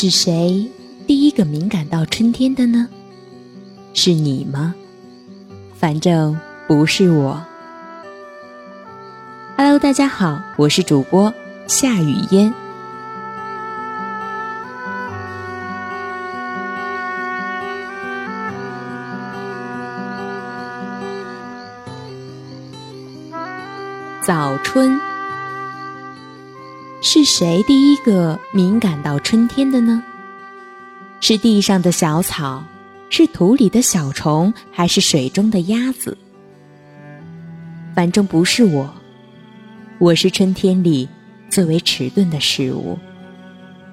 [0.00, 0.70] 是谁
[1.08, 2.86] 第一个敏感到春天的呢？
[3.94, 4.72] 是你吗？
[5.74, 6.38] 反正
[6.68, 7.44] 不是我。
[9.56, 11.34] Hello，大家好，我是主播
[11.66, 12.54] 夏雨嫣。
[24.22, 25.07] 早春。
[27.10, 30.04] 是谁第一个敏感到春天的呢？
[31.20, 32.62] 是地上的小草，
[33.08, 36.14] 是土里的小虫，还是水中的鸭子？
[37.94, 38.94] 反正不是我。
[39.98, 41.08] 我是春天里
[41.48, 42.98] 最为迟钝的事物。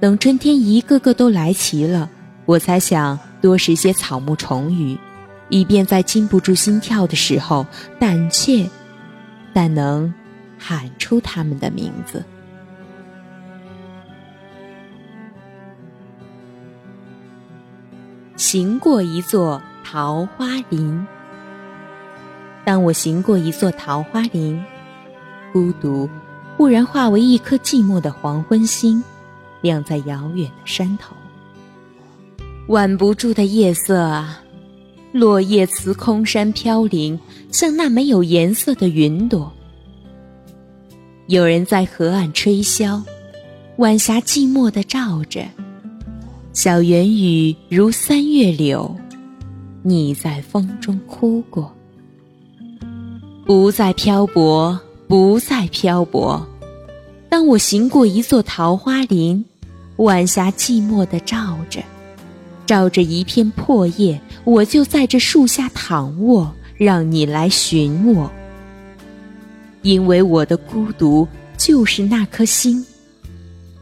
[0.00, 2.08] 等春天一个个都来齐了，
[2.46, 4.96] 我才想多食些草木虫鱼，
[5.50, 7.66] 以便在禁不住心跳的时候，
[8.00, 8.66] 胆怯，
[9.52, 10.10] 但能
[10.58, 12.24] 喊出它们的名字。
[18.42, 21.06] 行过一座桃花林，
[22.64, 24.60] 当我行过一座桃花林，
[25.52, 26.10] 孤独
[26.56, 29.00] 忽然化为一颗寂寞的黄昏星，
[29.60, 31.14] 亮在遥远的山头。
[32.66, 34.42] 挽不住的夜色啊，
[35.12, 37.16] 落叶辞空山飘零，
[37.52, 39.52] 像那没有颜色的云朵。
[41.28, 43.00] 有人在河岸吹箫，
[43.76, 45.46] 晚霞寂寞地照着。
[46.52, 48.94] 小圆雨如三月柳，
[49.82, 51.74] 你在风中哭过。
[53.46, 54.78] 不再漂泊，
[55.08, 56.46] 不再漂泊。
[57.30, 59.42] 当我行过一座桃花林，
[59.96, 61.82] 晚霞寂寞地照着，
[62.66, 68.30] 照着一片破叶，我就在这树下躺卧，让你来寻我。
[69.80, 72.84] 因为我的孤独就是那颗心。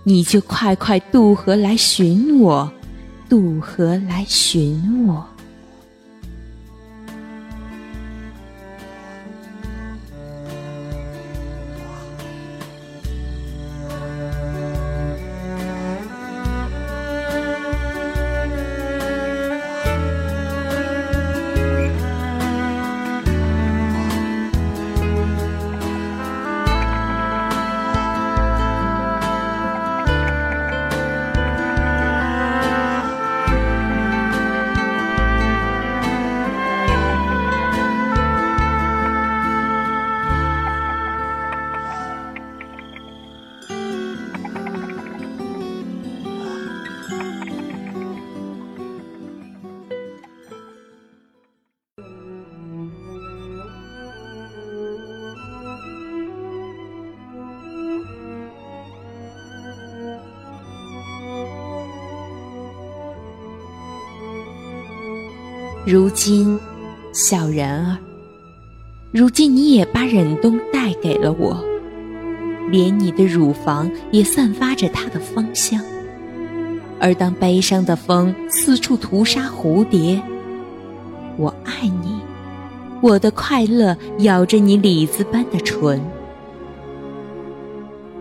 [0.02, 2.70] 你就快快渡河来寻我，
[3.28, 5.24] 渡河来寻我。
[65.86, 66.60] 如今，
[67.10, 67.96] 小人儿，
[69.12, 71.58] 如今你也把忍冬带给了我，
[72.70, 75.82] 连你的乳房也散发着它的芳香。
[77.00, 80.20] 而当悲伤的风四处屠杀蝴蝶，
[81.38, 82.20] 我爱你，
[83.00, 85.98] 我的快乐咬着你李子般的唇，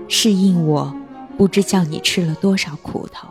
[0.08, 0.96] 适应我，
[1.38, 3.28] 不知叫你吃了多少苦头，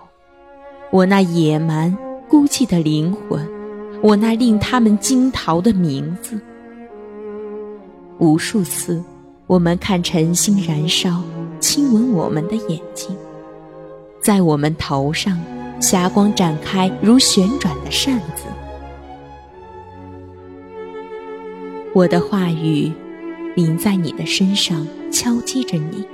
[0.92, 1.96] 我那野蛮
[2.28, 3.57] 孤寂的灵魂。
[4.00, 6.40] 我那令他们惊逃的名字，
[8.18, 9.02] 无数次，
[9.46, 11.20] 我们看晨星燃烧，
[11.58, 13.16] 亲吻我们的眼睛，
[14.22, 15.36] 在我们头上，
[15.80, 18.44] 霞光展开如旋转的扇子。
[21.92, 22.92] 我的话语，
[23.56, 26.04] 淋在你的身上，敲击着你。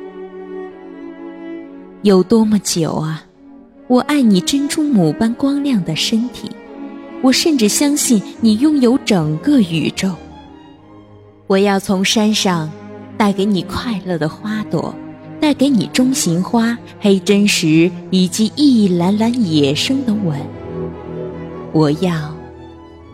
[2.00, 3.24] 有多么久啊！
[3.88, 6.50] 我爱你珍珠母般光亮的身体。
[7.24, 10.10] 我甚至相信你拥有整个宇宙。
[11.46, 12.70] 我要从山上
[13.16, 14.94] 带给你快乐的花朵，
[15.40, 20.38] 带给你中型花、黑真实以及一篮篮野生的吻。
[21.72, 22.30] 我要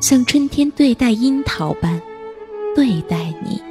[0.00, 2.02] 像春天对待樱桃般
[2.74, 3.62] 对待你。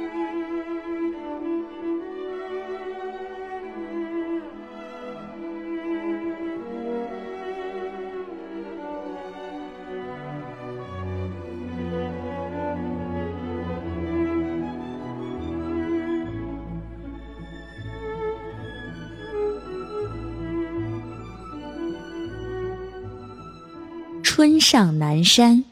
[24.40, 25.62] 春上南山，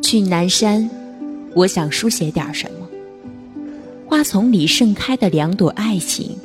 [0.00, 0.88] 去南山，
[1.56, 2.88] 我想书写点什么？
[4.06, 6.38] 花丛里盛开的两朵爱情，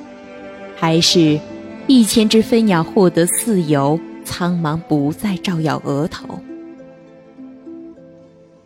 [0.76, 1.40] 还是
[1.86, 6.40] 一千只飞鸟获得自由，苍茫不再照耀额头。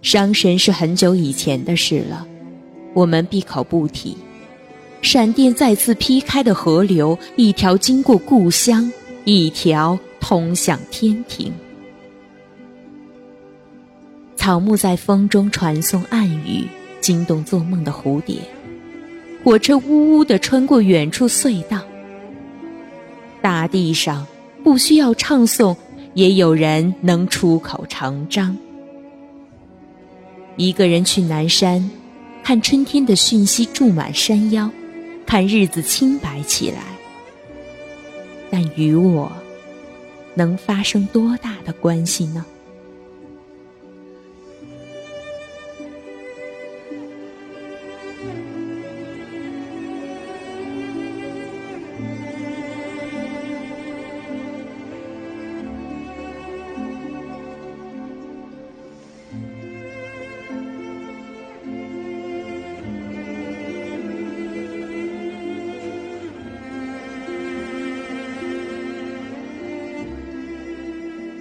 [0.01, 2.25] 伤神是很久以前的事了，
[2.93, 4.15] 我们闭口不提。
[5.01, 8.89] 闪电再次劈开的河流，一条经过故乡，
[9.25, 11.51] 一条通向天庭。
[14.39, 16.65] 草木在风中传送暗语，
[17.01, 18.37] 惊动做梦的蝴蝶。
[19.43, 21.81] 火车呜呜地穿过远处隧道。
[23.41, 24.25] 大地上
[24.63, 25.75] 不需要唱诵，
[26.13, 28.55] 也有人能出口成章。
[30.55, 31.91] 一个人去南山，
[32.41, 34.71] 看春天的讯息注满山腰。
[35.25, 36.81] 看日子清白起来，
[38.49, 39.29] 但与我
[40.33, 42.45] 能发生多大的关系呢？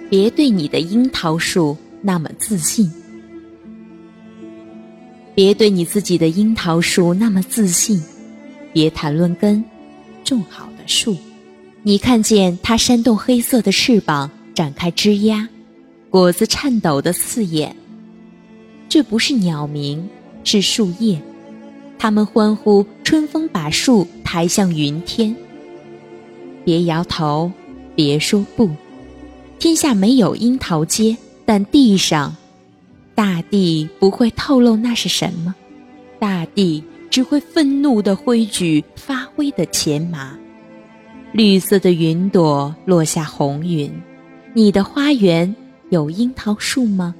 [0.09, 2.91] 别对你的樱桃树那么自信，
[5.35, 8.01] 别对你自己的樱桃树那么自信，
[8.73, 9.63] 别谈论根，
[10.23, 11.15] 种好的树，
[11.83, 15.47] 你看见它扇动黑色的翅膀，展开枝桠，
[16.09, 17.75] 果子颤抖的刺眼。
[18.89, 20.09] 这不是鸟鸣，
[20.43, 21.21] 是树叶，
[21.99, 25.35] 它们欢呼，春风把树抬向云天。
[26.65, 27.51] 别摇头，
[27.95, 28.67] 别说不。
[29.59, 32.33] 天下没有樱桃街，但地上，
[33.13, 35.53] 大地不会透露那是什么，
[36.17, 40.37] 大地只会愤怒地挥举发威的前麻。
[41.33, 43.91] 绿色的云朵落下红云，
[44.53, 45.53] 你的花园
[45.89, 47.13] 有樱桃树吗？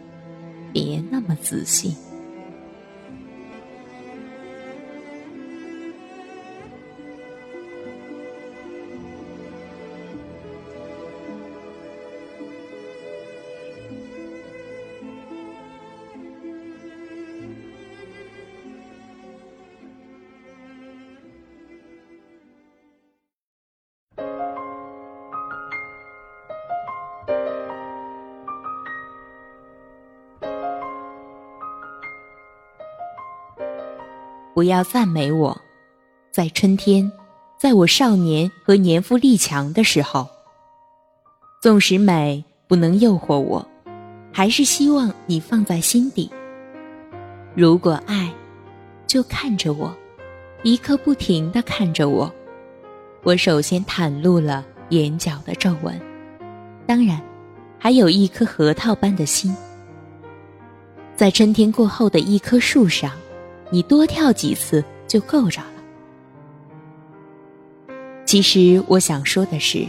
[0.72, 1.94] 别那么自信。
[34.60, 35.58] 不要赞美我，
[36.32, 37.10] 在春天，
[37.58, 40.28] 在我少年和年富力强的时候。
[41.62, 43.66] 纵使美不能诱惑我，
[44.34, 46.30] 还是希望你放在心底。
[47.56, 48.30] 如果爱，
[49.08, 49.96] 就看着我，
[50.64, 52.30] 一刻不停的看着我。
[53.24, 55.98] 我首先袒露了眼角的皱纹，
[56.86, 57.22] 当然，
[57.78, 59.56] 还有一颗核桃般的心。
[61.16, 63.10] 在春天过后的一棵树上。
[63.70, 65.68] 你多跳几次就够着了。
[68.26, 69.86] 其实我想说的是，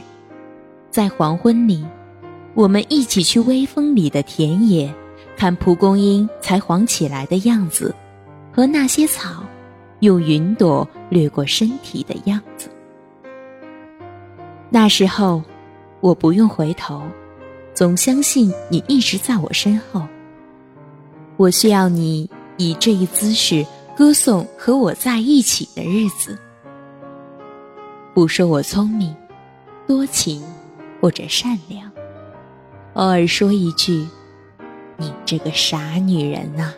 [0.91, 1.85] 在黄昏里，
[2.55, 4.93] 我们一起去微风里的田野，
[5.37, 7.95] 看蒲公英才黄起来的样子，
[8.53, 9.45] 和那些草
[10.01, 12.71] 用云朵掠过身体的样子。
[14.71, 15.43] 那时候，
[16.01, 17.03] 我不用回头，
[17.75, 20.07] 总相信你一直在我身后。
[21.37, 22.29] 我需要你。
[22.61, 23.65] 以这一姿势
[23.97, 26.39] 歌颂和我在一起的日子，
[28.13, 29.17] 不说我聪明、
[29.87, 30.45] 多情
[31.01, 31.91] 或者善良，
[32.93, 34.07] 偶尔说一句
[34.99, 36.75] ：“你这个傻女人啊。”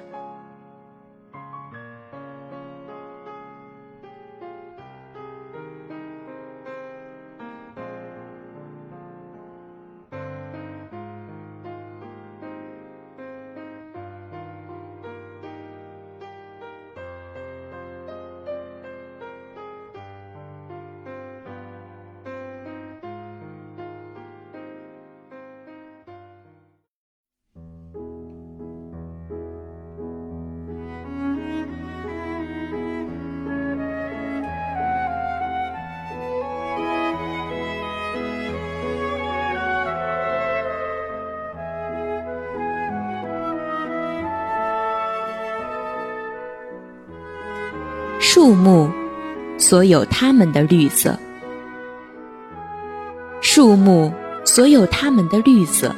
[48.43, 48.91] 树木，
[49.57, 51.13] 所有它们的绿色；
[53.41, 54.13] 树木，
[54.45, 55.95] 所有它们的绿色。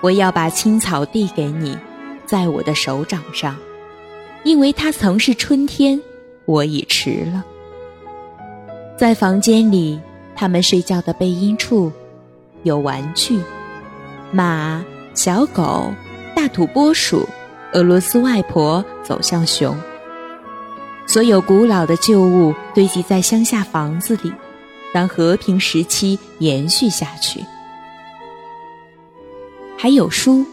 [0.00, 1.76] 我要把青草递给你，
[2.24, 3.54] 在我的手掌上，
[4.42, 6.00] 因为它曾是春天，
[6.46, 7.44] 我已迟了。
[8.96, 10.00] 在房间里，
[10.34, 11.92] 他们睡觉的背阴处，
[12.62, 13.38] 有玩具。
[14.32, 15.92] 马、小狗、
[16.34, 17.28] 大土拨鼠、
[17.74, 19.76] 俄罗斯外婆走向熊。
[21.10, 24.32] 所有古老的旧物堆积在乡下房子里，
[24.94, 27.44] 让和平时期延续下去。
[29.76, 30.38] 还有书，《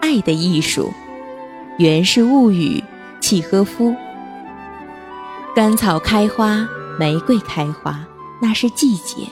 [0.00, 0.84] 爱的艺术》，
[1.78, 2.78] 《源氏物语》，
[3.20, 3.92] 契诃夫。
[5.56, 6.64] 甘草开花，
[7.00, 7.98] 玫瑰开花，
[8.40, 9.26] 那是季节。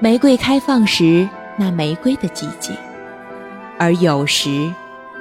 [0.00, 2.72] 玫瑰开放时，那玫瑰的季节；
[3.78, 4.68] 而有时，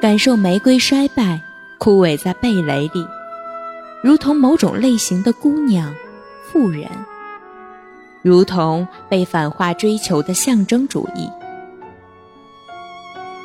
[0.01, 1.39] 感受玫瑰衰败、
[1.77, 3.05] 枯萎在蓓蕾里。
[4.01, 5.93] 如同某种类型的姑娘、
[6.41, 6.89] 妇人，
[8.21, 11.29] 如同被反化追求的象征主义，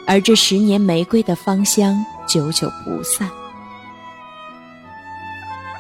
[0.07, 3.29] 而这十年玫瑰的芳香久久不散。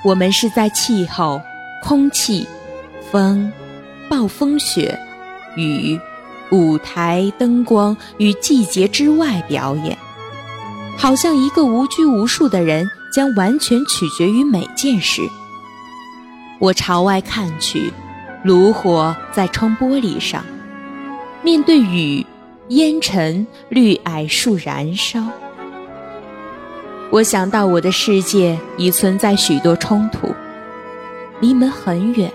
[0.04, 1.40] 我们是在气候、
[1.80, 2.44] 空气、
[3.12, 3.52] 风、
[4.08, 4.98] 暴风雪、
[5.56, 5.96] 雨、
[6.50, 9.96] 舞台、灯光与季节之外表演，
[10.98, 12.90] 好像一个无拘无束的人。
[13.14, 15.22] 将完全取决于每件事。
[16.58, 17.92] 我朝外看去，
[18.42, 20.44] 炉火在窗玻璃上，
[21.40, 22.26] 面对雨、
[22.70, 25.22] 烟尘、绿矮树燃烧。
[27.12, 30.34] 我想到我的世界已存在许多冲突，
[31.38, 32.28] 离门很远，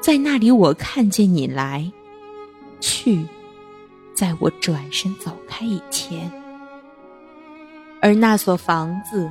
[0.00, 1.92] 在那里我看见你来
[2.80, 3.26] 去，
[4.14, 6.32] 在我转身走开以前，
[8.00, 9.30] 而那所房子。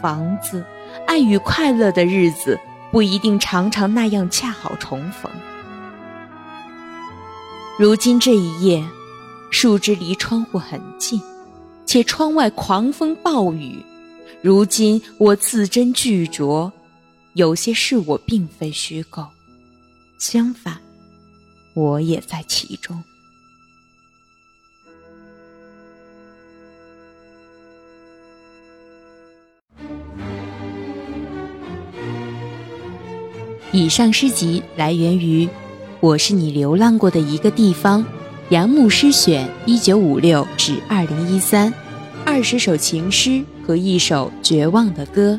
[0.00, 0.64] 房子，
[1.06, 2.58] 爱与快乐的日子
[2.90, 5.30] 不一定常常那样恰好重逢。
[7.78, 8.84] 如今这一夜，
[9.50, 11.20] 树枝离窗户很近，
[11.84, 13.84] 且窗外狂风暴雨。
[14.42, 16.70] 如今我字斟句酌，
[17.34, 19.26] 有些事我并非虚构，
[20.18, 20.78] 相反，
[21.74, 23.02] 我也在其中。
[33.76, 35.44] 以上诗集来源于
[36.00, 38.02] 《我是你流浪过的一个地方》，
[38.48, 41.70] 杨牧诗选，一九五六至二零一三，
[42.24, 45.38] 二十首情诗和一首绝望的歌，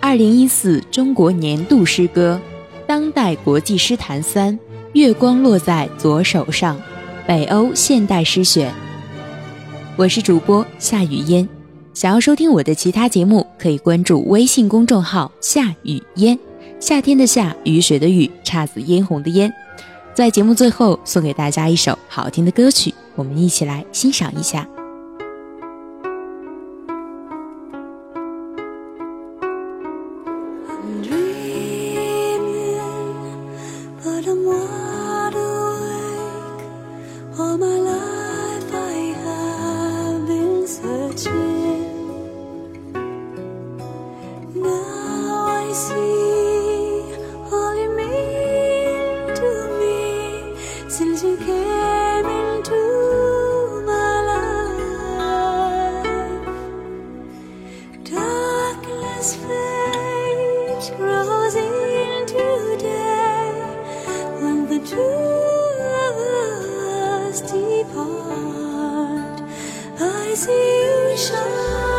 [0.00, 2.40] 二零一四中国年度诗歌，
[2.88, 4.58] 当代国际诗坛三，
[4.94, 6.76] 月光落在左手上，
[7.24, 8.74] 北欧现代诗选。
[9.94, 11.48] 我是主播夏雨嫣，
[11.94, 16.36] 想要收听我的其他节目，可以关注微信公众号夏雨嫣。
[16.78, 19.50] 夏天的夏，雨水的雨，姹紫嫣红的嫣，
[20.14, 24.68] 在节目最后送给大家一首好听的歌曲，我们一起来欣赏一下。
[60.76, 62.44] keeps into
[62.76, 63.50] today
[64.40, 65.16] when the two
[66.04, 66.16] of
[67.24, 69.40] us depart.
[69.98, 71.95] I see you shine.